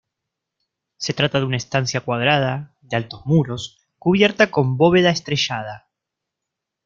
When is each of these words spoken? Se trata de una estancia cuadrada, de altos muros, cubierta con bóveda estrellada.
Se 0.97 1.13
trata 1.13 1.37
de 1.39 1.45
una 1.45 1.57
estancia 1.57 2.01
cuadrada, 2.01 2.75
de 2.81 2.97
altos 2.97 3.23
muros, 3.27 3.85
cubierta 3.99 4.49
con 4.49 4.75
bóveda 4.75 5.11
estrellada. 5.11 5.91